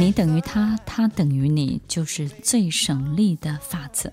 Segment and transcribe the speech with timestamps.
[0.00, 4.10] 你等于他，他等于你，就是最省力的法则。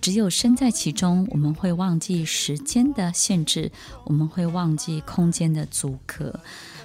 [0.00, 3.72] 只有身在其中，我们会忘记时间的限制，
[4.04, 6.38] 我们会忘记空间的阻隔。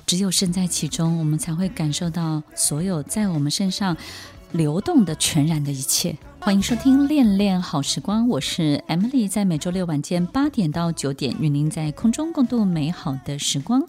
[0.07, 3.95] 只有身在其中，我们才会感受到所有在我们身上
[4.51, 6.17] 流动的全然的一切。
[6.39, 13.83] 欢迎收听《恋恋好时光》，我是 Emily，在每周六晚间八点到九点，与您在空中共度美好的时光。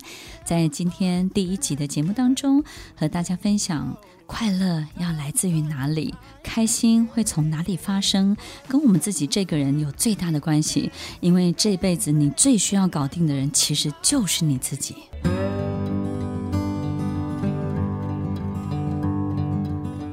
[0.44, 2.62] 在今天第一集的节目当中，
[2.94, 3.96] 和大家分享。
[4.34, 6.14] 快乐要来自于哪里？
[6.42, 8.34] 开心会从哪里发生？
[8.66, 10.90] 跟我们自己这个人有最大的关系。
[11.20, 14.96] 因为这辈子你最需要搞定的人，其实就是你自己。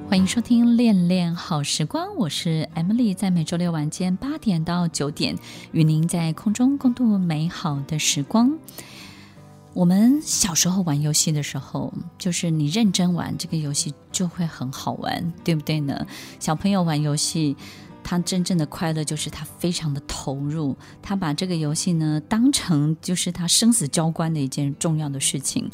[0.09, 5.37] 欢迎收听《恋恋好时光》，我是 Emily，在每周六晚间八点到九点，
[5.71, 8.59] 与您在空中共度美好的时光。
[9.79, 16.05] 我们小时候玩游戏的时候，就是你认真玩这个游戏就会很好玩，对不对呢？
[16.37, 17.55] 小朋友玩游戏，
[18.03, 25.71] 他真正的快乐就是他非常的投入，他把这个游戏呢当成就是他生死交关的一件重要的事情。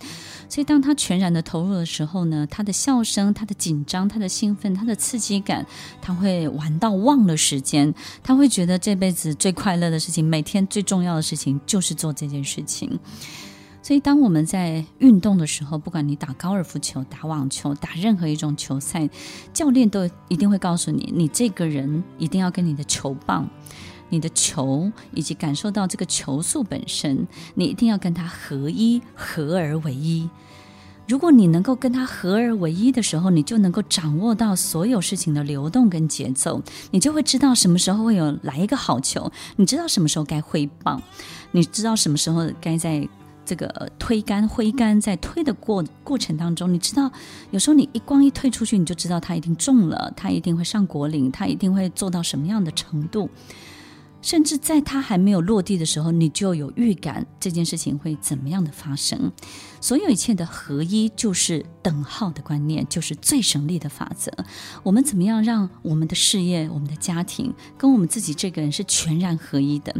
[0.47, 5.65] 所以当他全然的投入的时候呢，他的笑声、他的紧张、他的兴奋、他的刺激感，
[5.99, 12.99] 他会玩到忘了时间，他会觉得这辈子最快乐的事情，每天最重要的事情就是做这件事情。
[13.85, 19.07] 所以，当我们在运动的时候，不管你打高尔夫球、打网球、打任何一种球赛，
[19.53, 23.47] 教练都一定会告诉你，你这个人一定要跟你的球棒、
[24.09, 30.27] 你的球以及感受到这个球速本身，你一定要跟它合一、合而为一。
[31.07, 40.99] 如果你能够跟它合而为一的时候，你就能够掌握到所有事情的流动跟节奏，你就会知道什么时候会有来一个好球，你知道什么时候该挥棒，
[41.51, 43.07] 你知道什么时候该在。
[43.45, 47.11] 这个推杆挥杆，在推的过过程当中，你知道，
[47.51, 53.29] 有时候你一光一推出去，你就知道它一定中了，它一定会上果岭，它一定会做到什么样的程度。
[54.25, 59.31] 甚至在它还没有落地的时候，你就有预感这件事情会怎么样的发生。
[59.79, 64.31] 所有一切的合一就是等号的观念，就是最省力的法则。
[64.81, 69.95] 我们怎么样让我们的事业、我们的家庭跟我们自己这个人是全然合一的？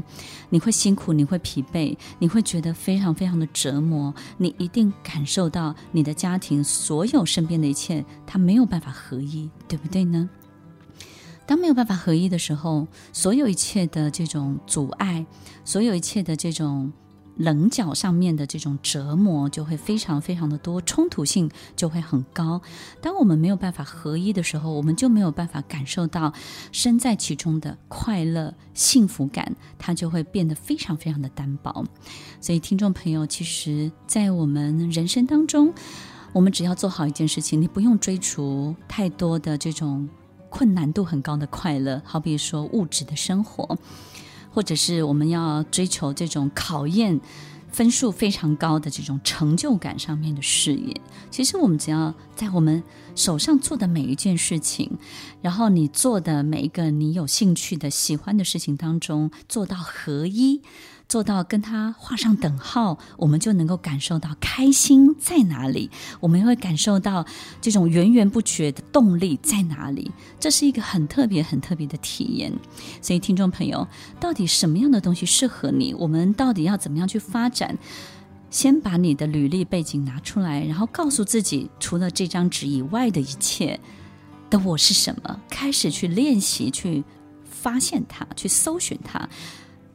[0.49, 4.11] 你会辛苦，你会疲惫，你会觉得非常非常的折磨。
[4.37, 10.27] 你一定感受到你的家庭所有身边的一切，它没有办法合一，对不对呢？
[11.45, 15.25] 当没有办法合一的时候，所有一切的这种阻碍，
[15.63, 16.91] 所有一切的这种
[17.37, 22.61] 棱角上面的这种折磨，就会非常非常的多，冲突性就会很高。
[23.01, 26.33] 当我们没有办法合一的时候，我们就没有办法感受到
[26.71, 31.85] 身在其中的快乐、幸福感，它就会变得非常非常的单薄。
[32.41, 35.73] 所以，听众朋友，其实，在我们人生当中，
[36.33, 40.09] 我们只要做好一件事情，你不用追逐太多的这种。
[40.57, 43.77] 困难度很高的快乐，好比说物质的生活，
[44.53, 47.19] 或者是我们要追求这种考验
[47.73, 50.95] 分数非常高的这种成就感上面的事业。
[51.29, 52.81] 其实我们只要在我们
[53.15, 54.97] 手上做的每一件事情，
[55.41, 60.61] 然后你做的每一个你有兴趣的、喜欢的事情当中，做到合一。
[61.07, 65.89] 做到跟他画上等号，我们就能够感受到开心在哪里，
[66.19, 67.25] 我们会感受到
[67.61, 70.11] 这种源源不绝的动力在哪里。
[70.39, 72.51] 这是一个很特别、很特别的体验。
[73.01, 73.87] 所以，听众朋友，
[74.19, 75.93] 到底什么样的东西适合你？
[75.93, 77.77] 我们到底要怎么样去发展？
[78.49, 83.79] 先把你的履历背景拿出来，然后告诉自己，除了这张纸以外的一切
[84.49, 85.41] 的我是什么？
[85.49, 87.03] 开始去练习，去
[87.43, 89.27] 发现它，去搜寻它。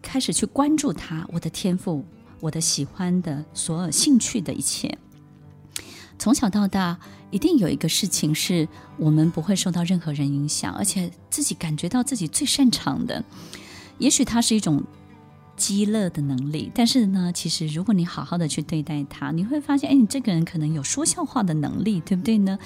[0.02, 2.04] 开始去关注他，我的天赋，
[2.40, 4.98] 我的喜欢的，所有兴趣的一切。
[6.18, 6.98] 从小到大，
[7.30, 8.68] 一定有一个事情是
[8.98, 13.24] 我们不会受到任何人影响，而且自己感觉到自己最擅长的。
[13.98, 14.82] 也许它是一种
[15.56, 22.58] 积乐的能力，但是呢，其实如果你好好的去对待它，你会发现，哎，你这个人可能有说笑话的能力，对不对呢？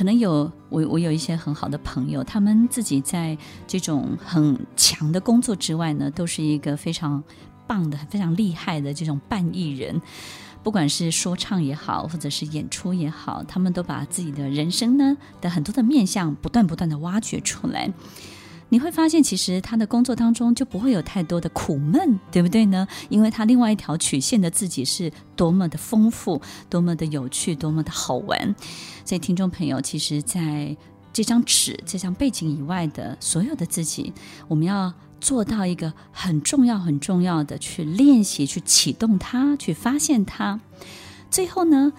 [0.00, 3.36] 可能有我，我有一些很好的朋友，他们自己在
[3.66, 7.22] 这种很强的工作之外呢，都是一个非常
[7.66, 10.00] 棒的、非常厉害的这种半艺人。
[10.62, 17.92] 不管是说唱也好，或者是演出也好，他们都把自己的人生呢的很多的面相不断不断的挖掘出来。
[18.70, 22.86] 你会发现，其实他的工作当中就不会有太多的苦闷，对不对呢？
[23.08, 28.54] 因为他另外一条曲线的自己是多么的丰富，多么的有趣，多么的好玩。
[29.04, 30.76] 所以，听众朋友，其实在
[31.12, 34.12] 这张纸、这张背景以外的所有的自己，
[34.46, 40.60] 我们要做到一个很重要、很重要的去练习、去启动它、去发现它。
[41.28, 41.92] 最后呢，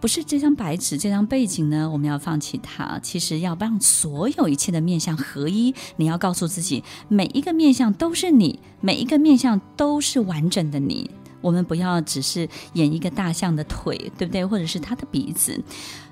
[0.00, 2.98] 不是这张白纸，这张背景呢，我们要放弃它。
[3.02, 5.74] 其实要让所有一切的面相合一。
[5.96, 11.10] 你要告诉自己，每一个面相都是你，每一个面相都是完整的你。
[11.40, 14.44] 我们不要只是演一个大象的腿，对不对？
[14.44, 15.62] 或者是它的鼻子。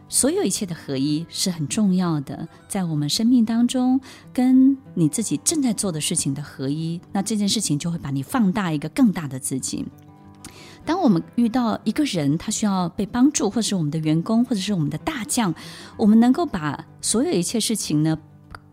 [0.08, 4.00] 所有一切的合一是很重要的，在我们生命当中，
[4.32, 9.84] 跟你自己正在做的事情的合一，那这件事情就会把你放大一个更大的自己。
[10.86, 15.54] 当我们遇到一个人，他需要被帮助，或者是我们的员工，或者是我们的大将，
[15.96, 18.18] 我们能够把所有一切事情呢，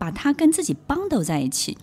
[0.02, 1.78] 把它跟自己绑斗在一起。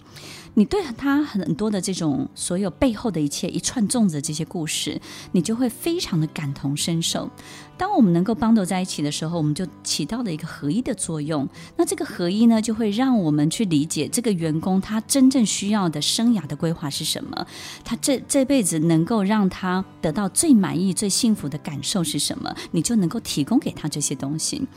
[0.55, 4.99] 你对他很多的这种所有背后的一切一串粽子这些故事，
[5.31, 7.29] 你就会非常的感同身受。
[7.77, 11.47] 当我们能够绑斗在一起的时候，我们就起到了一个合一的作用。
[11.77, 17.47] 那这个合一呢，就会让我们去理解这个员工他真正需要的生涯的规划是什么，
[17.85, 24.67] 他这这辈子能够让他得到最满意、最幸福的感受是什么，你就能够提供给他这些东西。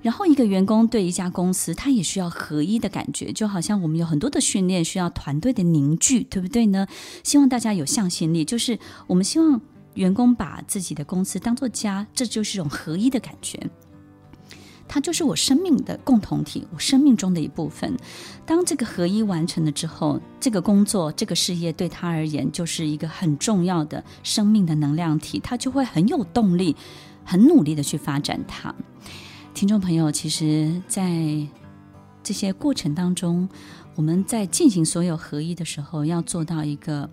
[0.00, 6.86] 然后，一个员工对一家公司，他也需要合一的感觉，就好像我们有很多的训练需要团队的凝聚，对不对呢？
[7.24, 8.78] 希望大家有向心力，就是
[9.08, 9.60] 我们希望
[9.94, 13.68] 员工把自己的公司当做家，这就是一种合一的感觉。
[14.86, 17.94] 它就是我生命的共同体，我生命中的一部分。
[18.46, 26.74] 当这个合一完成了之后，这个工作、这个事业对他而言就是一个很重要的生命的能量体，他就会很有动力，
[27.22, 28.74] 很努力的去发展它。
[29.58, 31.10] 听众朋友，其实，在
[32.22, 33.48] 这些过程当中，
[33.96, 37.10] 我们在进行所有合一的时候，要做到一个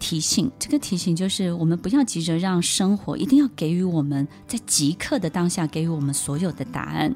[0.00, 0.50] 提醒。
[0.58, 7.14] 这个提醒就是，我们不要急着让生活一定要给予我们在即刻的当下给予我们所有的答案，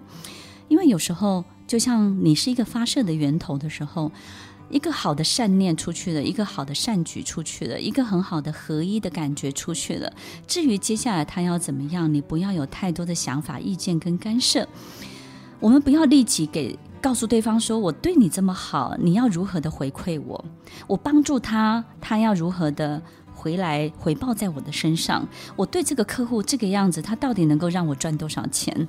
[0.69, 4.13] 因为有时候，就像你是一个发射的源头的时候。
[4.69, 10.13] 一个好的善念出去了，一个好的善举出去了，一个很好的合一的感觉出去了。
[10.47, 14.67] 至于接下来他要怎么样，你不要有太多的想法、意见跟干涉。
[15.61, 20.45] 我们不要立即给告诉对方说：“我对你这么好，你要如何的回馈我？
[20.87, 23.01] 我帮助他，他要如何的
[23.33, 25.27] 回来回报在我的身上？
[25.55, 28.87] 我对这个客户这个样子，他到底能够让我赚多少钱？”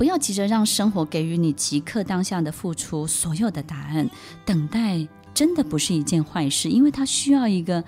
[0.00, 4.08] 不要急着让生活给予你即刻当下的付出所有的答案，
[4.46, 7.84] 等待真的不是一件坏事，因为它需要一个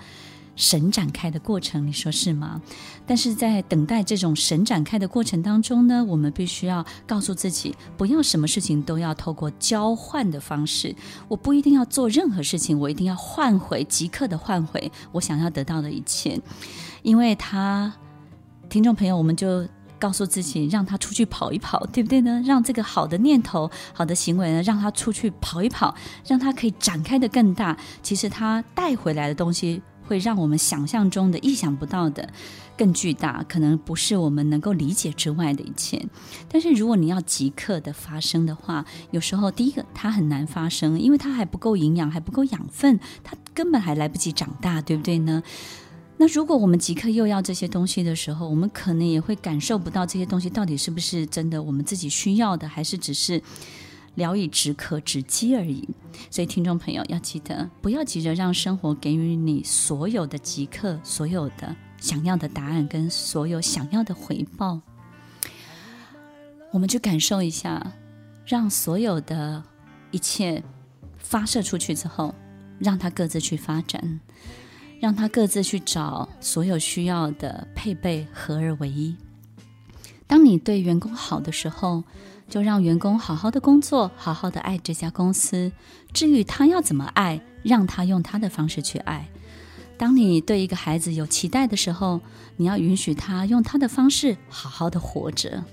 [0.55, 2.61] 神展开的过程，你说是吗？
[3.07, 10.95] 但是在等待这种神展开的过程当中呢，我们必须要告诉自己，不要什么事情都要透过交换的方式，
[11.27, 16.39] 我不一定要做任何事情，我一定要换回即刻的换回我想要得到的一切，
[17.01, 17.91] 因为他，
[18.69, 19.67] 听众朋友，我们就。
[20.03, 22.43] 告诉自己，让他出去跑一跑，对不对呢？
[22.45, 25.95] 让这个好的念头、好的行为呢，让他出去跑一跑，
[26.27, 27.77] 让他可以展开的更大。
[28.01, 32.27] 其实他带回来的东西，会让我们想象中的、意想不到的
[32.77, 36.05] 更巨大，可能不是我们能够理解之外的一切。
[36.49, 45.41] 但是如果你要即刻的发生的话，有时候第一个它很难发生，因为它还不够营养，还不够养分，它根本还来不及长大，对不对呢？
[46.17, 53.41] 那如果我们即刻又要这些东西的时候，我们可能也会感受不到这些东西到底是不是真的我们自己需要的，还是只是
[54.15, 55.89] 聊以止渴、止饥而已。
[56.29, 64.79] 所以，听众朋友要记得，不要急着让生活给予你所有的即刻、所有的想要的答案跟所有想要的回报。
[66.71, 67.93] 我们去感受一下，
[68.45, 69.63] 让所有的
[70.11, 70.63] 一切
[71.17, 72.33] 发射出去之后，
[72.79, 74.19] 让它各自去发展。
[75.03, 79.13] 让他各自去找所有需要的配备，合而为一。
[80.25, 82.05] 当你对员工好的时候，
[82.47, 85.73] 就让员工好好的工作，好好的爱这家公司。
[86.13, 89.27] 至于他要怎么爱，让他用他的方式去爱。
[89.97, 92.21] 当你对一个孩子有期待的时候，
[92.55, 95.65] 你要允许他用他的方式好好的活着。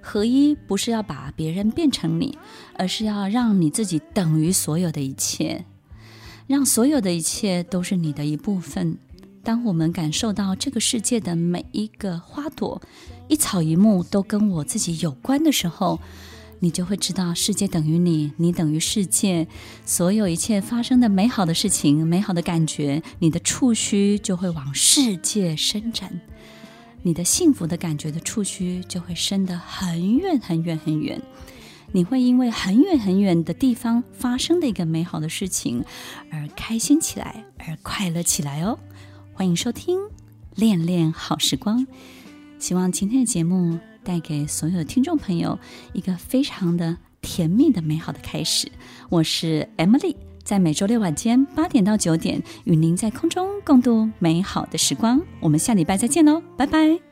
[0.00, 2.36] 合一不是要把别人变成你，
[2.76, 5.66] 而是要让你自己等于所有的一切。
[6.52, 8.98] 让所有的一切都是你的一部分。
[9.42, 12.82] 当我们感受到这个世界的每一个花朵、
[13.26, 15.98] 一草一木都跟我自己有关的时候，
[16.60, 19.48] 你就会知道世界等于你，你等于世界。
[19.86, 26.20] 所有一切发生的美好的事情、美好的感觉，你的触须就会往世界伸展，
[27.00, 31.18] 你的幸福的感觉的触须就会伸得很远很远很远。
[31.92, 35.84] 你会因为很远很远的地方发生的一个美好的事情
[36.30, 38.78] 而开心起来，而快乐起来哦！
[39.34, 39.98] 欢迎收听
[40.54, 41.80] 《恋恋好时光》，
[42.58, 45.58] 希望今天的节目带给所有的听众朋友
[45.92, 48.70] 一个非常的甜蜜的美好的开始。
[49.10, 55.20] 我是 Emily，在每周六晚间八点到九点与您在空中共度美好的时光。
[55.40, 57.11] 我们下礼拜再见喽，拜拜。